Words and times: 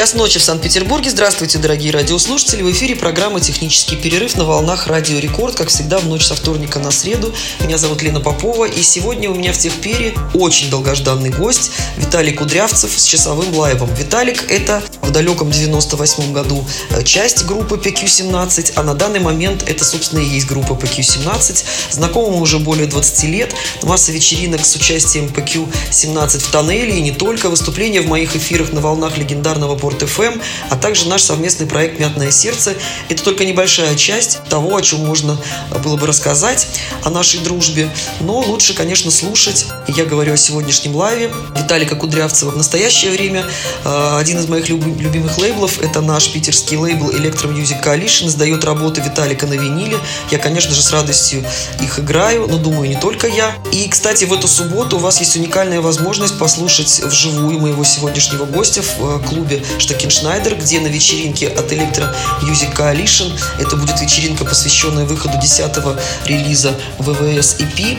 Час 0.00 0.14
ночи 0.14 0.38
в 0.38 0.42
Санкт-Петербурге. 0.42 1.10
Здравствуйте, 1.10 1.58
дорогие 1.58 1.92
радиослушатели. 1.92 2.62
В 2.62 2.70
эфире 2.70 2.96
программа 2.96 3.38
«Технический 3.38 3.96
перерыв» 3.96 4.34
на 4.34 4.46
волнах 4.46 4.86
Радио 4.86 5.18
Рекорд, 5.18 5.56
как 5.56 5.68
всегда, 5.68 5.98
в 5.98 6.06
ночь 6.06 6.24
со 6.24 6.34
вторника 6.34 6.78
на 6.78 6.90
среду. 6.90 7.34
Меня 7.60 7.76
зовут 7.76 8.00
Лена 8.00 8.18
Попова, 8.18 8.64
и 8.64 8.82
сегодня 8.82 9.30
у 9.30 9.34
меня 9.34 9.52
в 9.52 9.58
Техпере 9.58 10.14
очень 10.32 10.70
долгожданный 10.70 11.28
гость 11.28 11.72
Виталий 11.98 12.32
Кудрявцев 12.32 12.98
с 12.98 13.04
часовым 13.04 13.54
лайвом. 13.54 13.92
Виталик– 13.92 14.42
это 14.50 14.82
в 15.10 15.12
далеком 15.12 15.50
98 15.50 16.32
году 16.32 16.64
э, 16.90 17.02
часть 17.02 17.44
группы 17.44 17.74
PQ-17, 17.74 18.74
а 18.76 18.84
на 18.84 18.94
данный 18.94 19.18
момент 19.18 19.64
это, 19.68 19.84
собственно, 19.84 20.20
и 20.20 20.24
есть 20.24 20.46
группа 20.46 20.74
PQ-17. 20.74 21.64
Знакомы 21.90 22.36
мы 22.36 22.42
уже 22.42 22.60
более 22.60 22.86
20 22.86 23.24
лет. 23.24 23.52
Масса 23.82 24.12
вечеринок 24.12 24.64
с 24.64 24.76
участием 24.76 25.26
PQ-17 25.26 26.38
в 26.38 26.50
тоннеле 26.52 26.96
и 26.96 27.00
не 27.00 27.10
только. 27.10 27.50
Выступления 27.50 28.02
в 28.02 28.06
моих 28.06 28.36
эфирах 28.36 28.72
на 28.72 28.80
волнах 28.80 29.18
легендарного 29.18 29.76
Порт 29.76 30.08
FM, 30.08 30.40
а 30.70 30.76
также 30.76 31.08
наш 31.08 31.22
совместный 31.22 31.66
проект 31.66 31.98
«Мятное 31.98 32.30
сердце». 32.30 32.76
Это 33.08 33.24
только 33.24 33.44
небольшая 33.44 33.96
часть 33.96 34.44
того, 34.44 34.76
о 34.76 34.82
чем 34.82 35.00
можно 35.04 35.36
было 35.82 35.96
бы 35.96 36.06
рассказать 36.06 36.68
о 37.02 37.10
нашей 37.10 37.40
дружбе. 37.40 37.90
Но 38.20 38.38
лучше, 38.38 38.74
конечно, 38.74 39.10
слушать. 39.10 39.66
Я 39.88 40.04
говорю 40.04 40.34
о 40.34 40.36
сегодняшнем 40.36 40.94
лайве 40.94 41.32
Виталика 41.58 41.96
Кудрявцева. 41.96 42.50
В 42.50 42.56
настоящее 42.56 43.10
время 43.10 43.44
э, 43.84 44.16
один 44.20 44.38
из 44.38 44.46
моих 44.46 44.68
любимых 44.68 44.99
лейблов– 45.08 45.78
это 45.82 46.00
наш 46.00 46.30
питерский 46.30 46.76
лейбл 46.76 47.10
Electro 47.10 47.52
Music 47.54 47.82
Coalition. 47.82 48.28
Сдает 48.28 48.64
работы 48.64 49.00
Виталика 49.00 49.46
на 49.46 49.54
виниле. 49.54 49.98
Я, 50.30 50.38
конечно 50.38 50.74
же, 50.74 50.82
с 50.82 50.90
радостью 50.92 51.44
их 51.80 51.98
играю, 51.98 52.46
но 52.48 52.58
думаю, 52.58 52.88
не 52.88 52.96
только 52.96 53.26
я. 53.26 53.54
И, 53.72 53.88
кстати, 53.88 54.24
в 54.24 54.32
эту 54.32 54.48
субботу 54.48 54.96
у 54.96 55.00
вас 55.00 55.20
есть 55.20 55.36
уникальная 55.36 55.80
возможность 55.80 56.38
послушать 56.38 57.00
вживую 57.04 57.58
моего 57.58 57.84
сегодняшнего 57.84 58.44
гостя 58.44 58.82
в 58.82 58.98
э, 59.00 59.28
клубе 59.28 59.62
Штекеншнайдер, 59.78 60.56
где 60.56 60.80
на 60.80 60.88
вечеринке 60.88 61.48
от 61.48 61.72
Electro 61.72 62.14
Music 62.42 62.76
Coalition, 62.76 63.32
это 63.58 63.76
будет 63.76 64.00
вечеринка, 64.00 64.44
посвященная 64.44 65.04
выходу 65.04 65.34
10-го 65.38 65.96
релиза 66.26 66.74
ВВС 66.98 67.56
EP. 67.58 67.98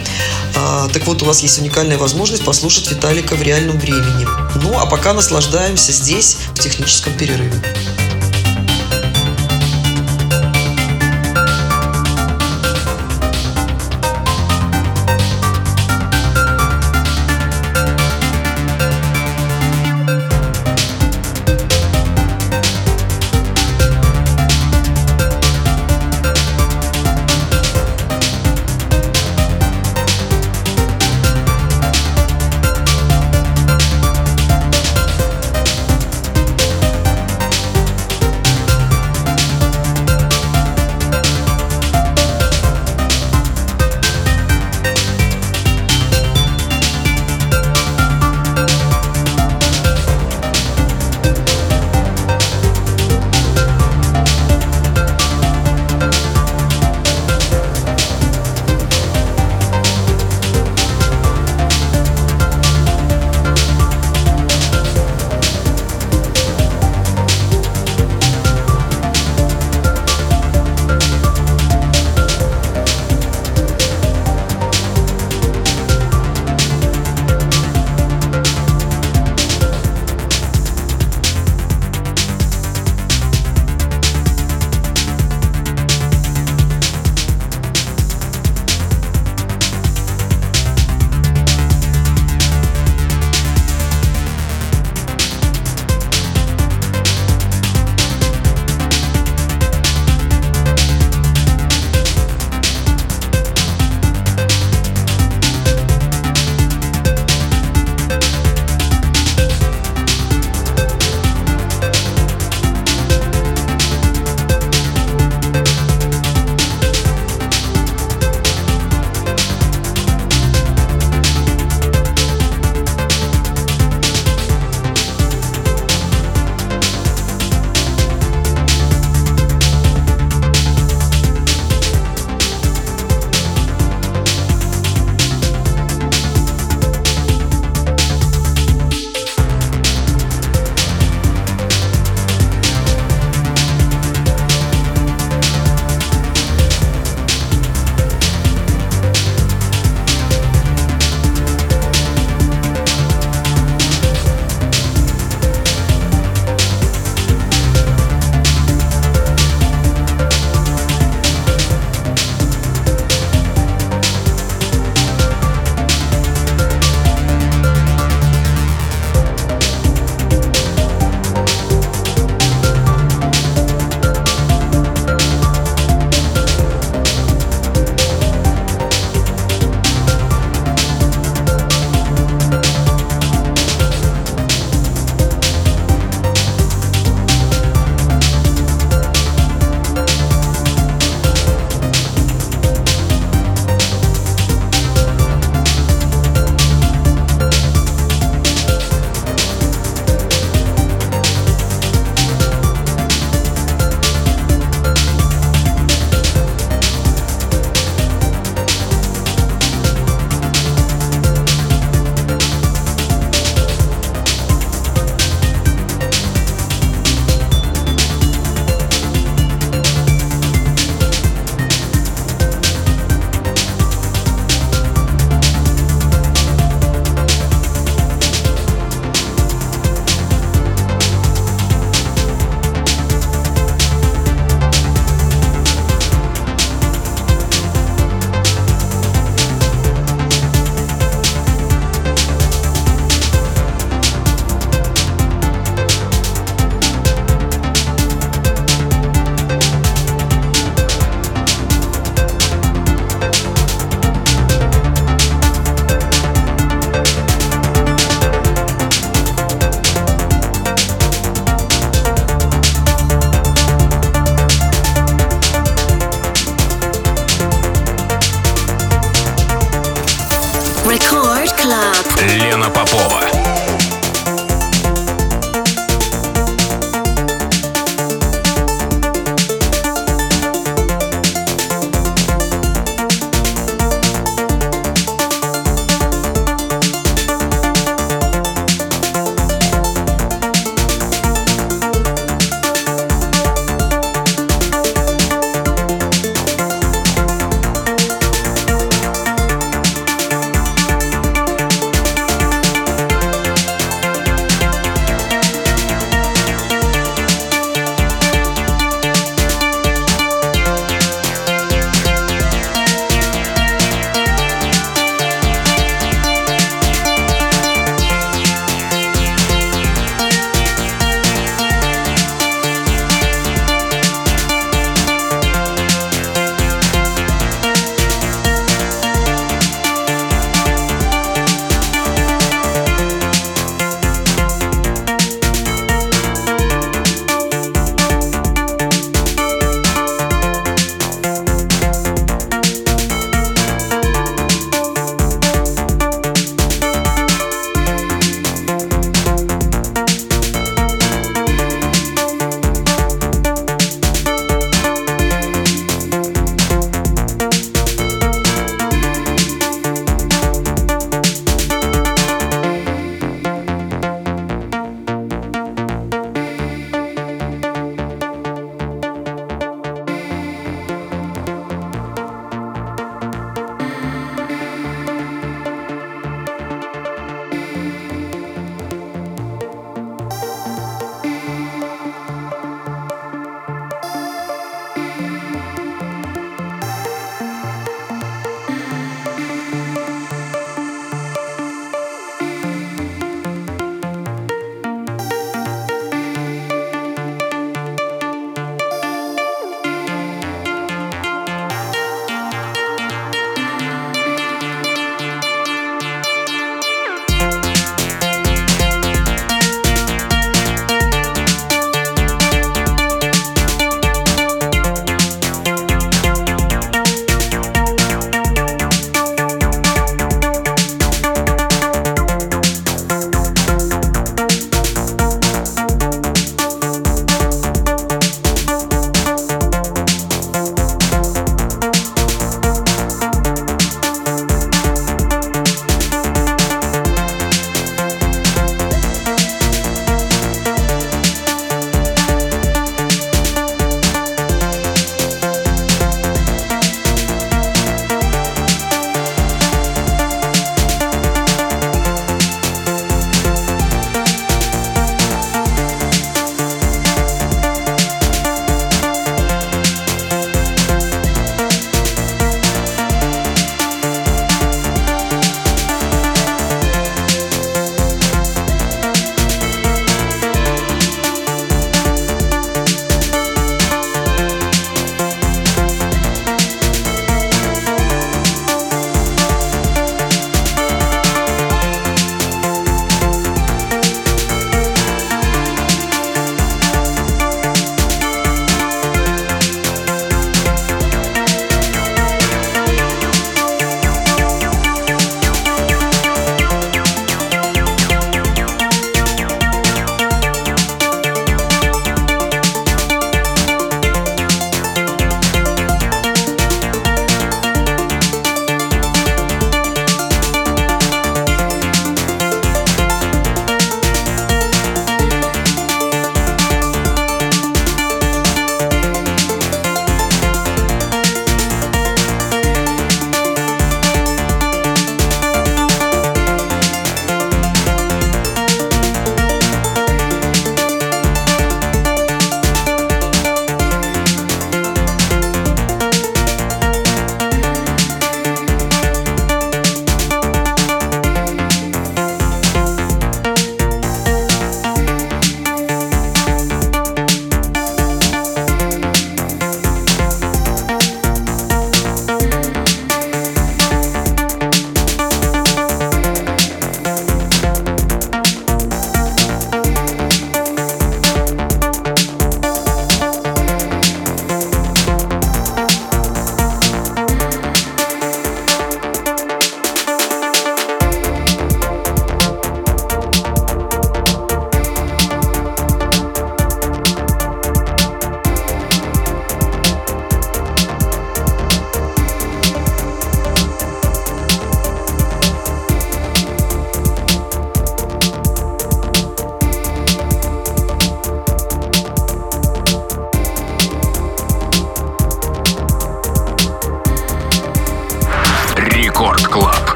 А, 0.56 0.88
так 0.90 1.06
вот, 1.08 1.22
у 1.24 1.26
вас 1.26 1.42
есть 1.42 1.60
уникальная 1.60 1.98
возможность 1.98 2.44
послушать 2.44 2.90
Виталика 2.92 3.36
в 3.36 3.42
реальном 3.42 3.80
времени. 3.80 4.28
Ну, 4.56 4.78
а 4.78 4.86
пока 4.86 5.14
наслаждаемся 5.14 5.92
здесь, 5.92 6.38
в 6.54 6.60
техническом 6.60 7.14
перерыве. 7.14 7.62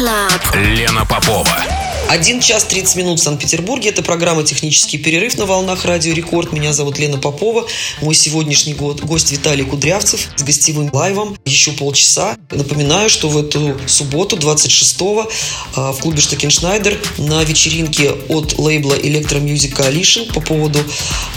Клаб. 0.00 0.56
Лена 0.56 1.04
Попова. 1.04 1.62
1 2.08 2.40
час 2.40 2.64
30 2.64 2.96
минут 2.96 3.20
в 3.20 3.22
Санкт-Петербурге. 3.22 3.90
Это 3.90 4.02
программа 4.02 4.42
«Технический 4.42 4.96
перерыв» 4.96 5.36
на 5.36 5.44
волнах 5.44 5.84
Радио 5.84 6.14
Рекорд. 6.14 6.52
Меня 6.52 6.72
зовут 6.72 6.98
Лена 6.98 7.18
Попова. 7.18 7.66
Мой 8.00 8.14
сегодняшний 8.14 8.72
гость 8.72 9.30
Виталий 9.30 9.66
Кудрявцев 9.66 10.26
с 10.36 10.42
гостевым 10.42 10.88
лайвом. 10.90 11.36
Еще 11.60 11.72
полчаса. 11.72 12.38
Напоминаю, 12.50 13.10
что 13.10 13.28
в 13.28 13.36
эту 13.36 13.76
субботу, 13.86 14.36
26-го, 14.36 15.30
а, 15.74 15.92
в 15.92 15.98
клубе 15.98 16.22
Штакеншнейдер 16.22 16.98
на 17.18 17.44
вечеринке 17.44 18.12
от 18.28 18.58
лейбла 18.58 18.94
Electro 18.94 19.44
Music 19.44 19.76
Coalition 19.76 20.32
по 20.32 20.40
поводу 20.40 20.78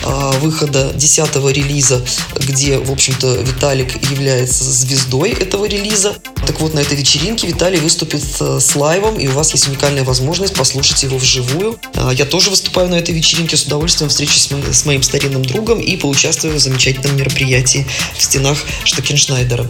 а, 0.05 0.31
выхода 0.39 0.93
10-го 0.95 1.49
релиза, 1.49 2.05
где, 2.37 2.77
в 2.77 2.89
общем-то, 2.89 3.35
Виталик 3.41 4.01
является 4.11 4.63
звездой 4.63 5.31
этого 5.31 5.65
релиза. 5.65 6.15
Так 6.47 6.61
вот, 6.61 6.73
на 6.73 6.79
этой 6.79 6.95
вечеринке 6.95 7.47
Виталий 7.47 7.81
выступит 7.81 8.23
с 8.23 8.75
лайвом, 8.77 9.19
и 9.19 9.27
у 9.27 9.31
вас 9.31 9.51
есть 9.51 9.67
уникальная 9.67 10.05
возможность 10.05 10.53
послушать 10.53 11.03
его 11.03 11.17
вживую. 11.17 11.77
А, 11.95 12.11
я 12.13 12.23
тоже 12.23 12.49
выступаю 12.49 12.87
на 12.87 12.95
этой 12.95 13.13
вечеринке, 13.13 13.57
с 13.57 13.63
удовольствием 13.63 14.09
встречусь 14.09 14.49
с 14.71 14.85
моим 14.85 15.03
старинным 15.03 15.43
другом 15.43 15.81
и 15.81 15.97
поучаствую 15.97 16.55
в 16.55 16.59
замечательном 16.59 17.17
мероприятии 17.17 17.85
в 18.17 18.23
стенах 18.23 18.57
Штакеншнайдера. 18.85 19.67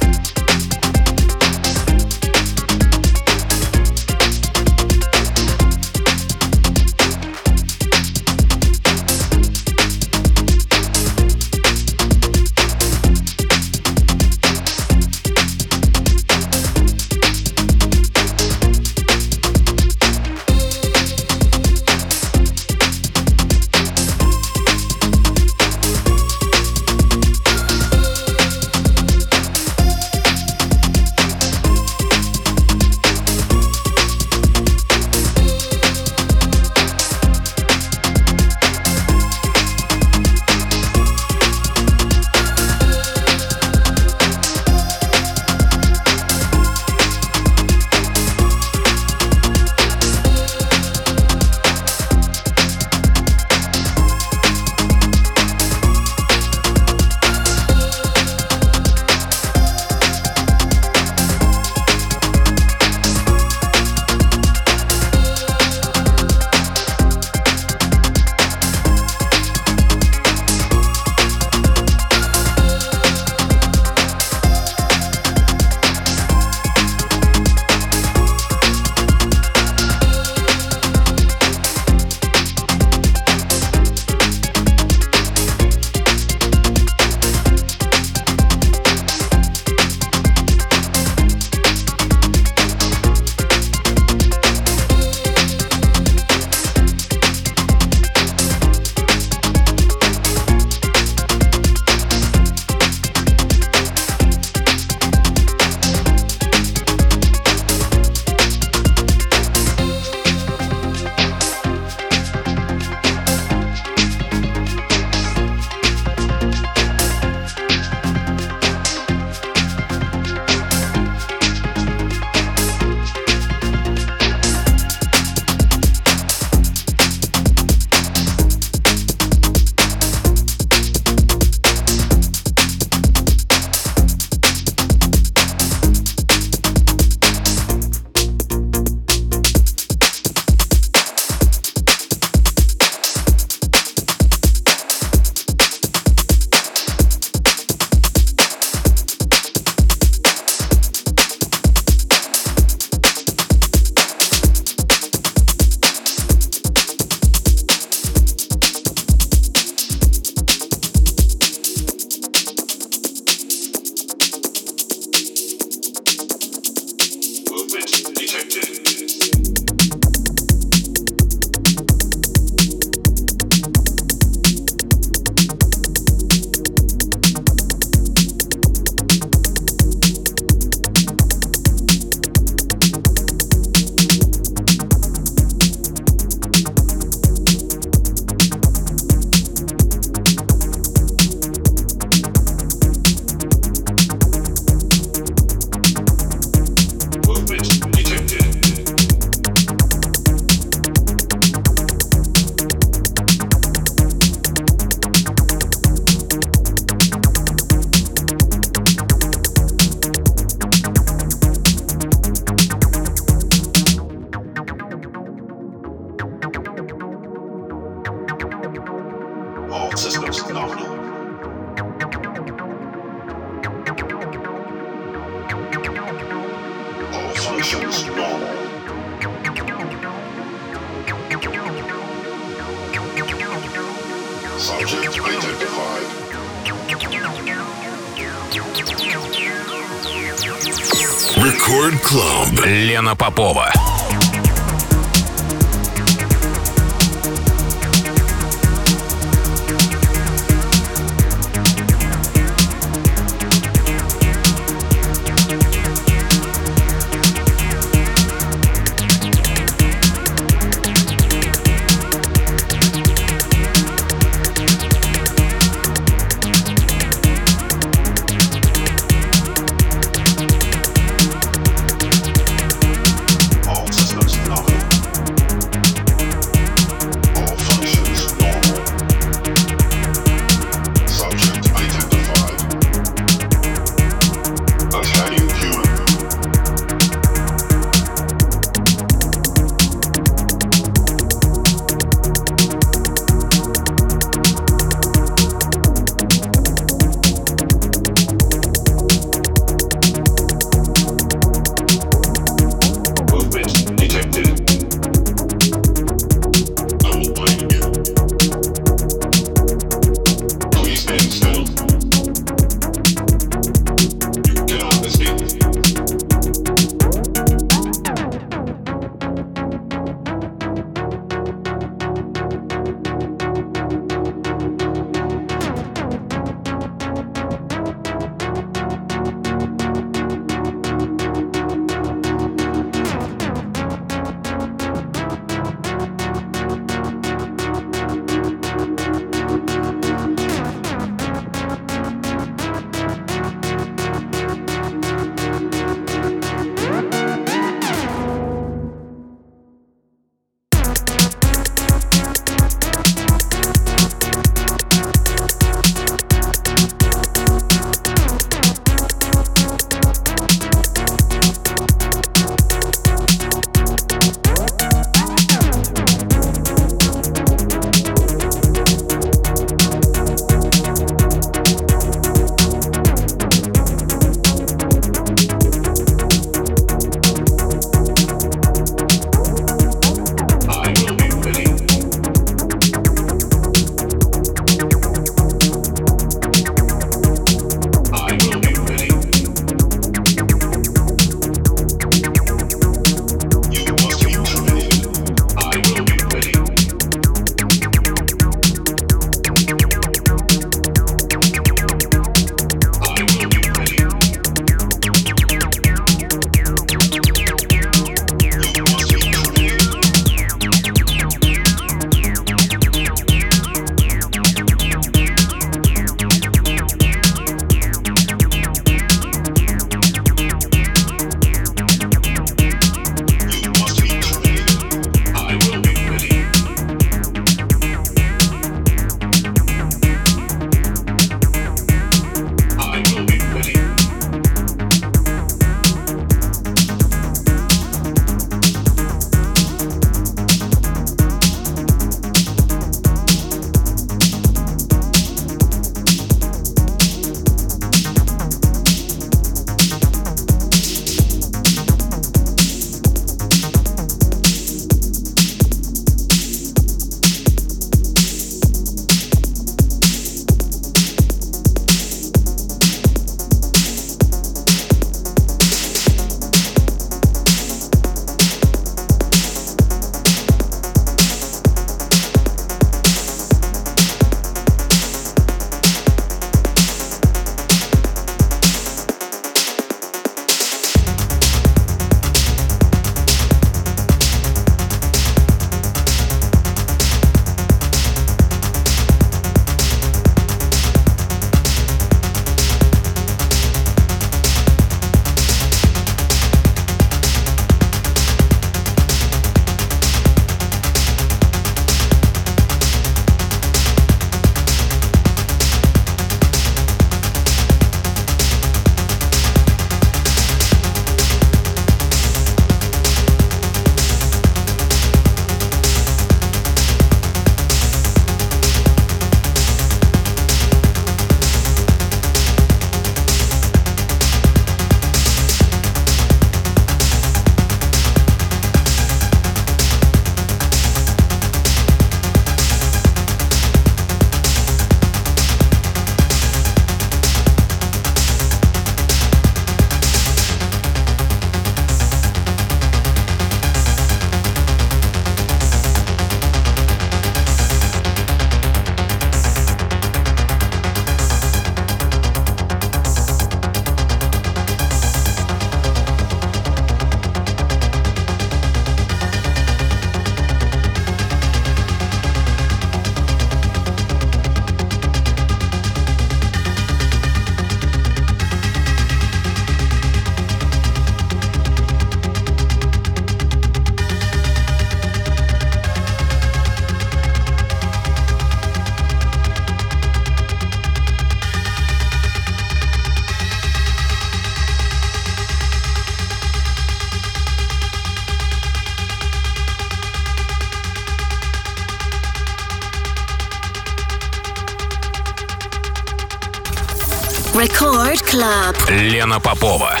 Club. 598.41 598.89
Лена 598.89 599.39
Попова. 599.39 600.00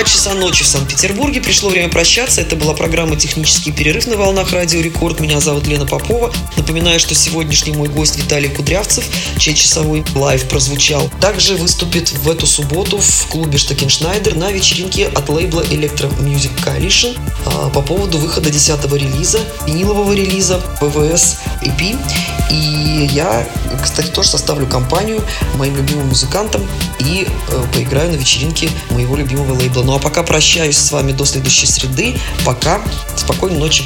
2 0.00 0.08
часа 0.08 0.32
ночи 0.32 0.64
в 0.64 0.66
Санкт-Петербурге. 0.66 1.42
Пришло 1.42 1.68
время 1.68 1.90
прощаться. 1.90 2.40
Это 2.40 2.56
была 2.56 2.72
программа 2.72 3.16
«Технический 3.16 3.70
перерыв» 3.70 4.06
на 4.06 4.16
волнах 4.16 4.50
Радио 4.50 4.80
Рекорд. 4.80 5.20
Меня 5.20 5.40
зовут 5.40 5.66
Лена 5.66 5.84
Попова. 5.84 6.32
Напоминаю, 6.56 6.98
что 6.98 7.14
сегодняшний 7.14 7.74
мой 7.74 7.88
гость 7.88 8.16
Виталий 8.16 8.48
Кудрявцев, 8.48 9.04
чей 9.36 9.54
часовой 9.54 10.02
лайв 10.14 10.48
прозвучал, 10.48 11.10
также 11.20 11.54
выступит 11.54 12.12
в 12.12 12.30
эту 12.30 12.46
субботу 12.46 12.96
в 12.96 13.26
клубе 13.26 13.58
Штакеншнейдер 13.58 14.36
на 14.36 14.50
вечеринке 14.50 15.06
от 15.08 15.28
лейбла 15.28 15.60
Electro 15.64 16.10
Music 16.18 16.52
Coalition 16.64 17.18
а, 17.44 17.68
по 17.68 17.82
поводу 17.82 18.16
выхода 18.16 18.48
10-го 18.48 18.96
релиза, 18.96 19.40
винилового 19.66 20.14
релиза 20.14 20.62
ВВС 20.80 21.36
EP. 21.60 21.98
И 22.50 23.08
я, 23.12 23.46
кстати, 23.82 24.08
тоже 24.08 24.28
составлю 24.28 24.66
компанию 24.66 25.22
моим 25.56 25.76
любимым 25.76 26.08
музыкантам 26.08 26.66
и 26.98 27.26
э, 27.48 27.64
поиграю 27.72 28.10
на 28.10 28.16
вечеринке 28.16 28.68
моего 28.90 29.16
любимого 29.16 29.54
лейбла. 29.54 29.82
Ну 29.82 29.94
а 29.94 29.98
пока 29.98 30.22
прощаюсь 30.22 30.76
с 30.76 30.90
вами 30.90 31.12
до 31.12 31.24
следующей 31.24 31.66
среды. 31.66 32.18
Пока. 32.44 32.80
Спокойной 33.16 33.58
ночи. 33.58 33.84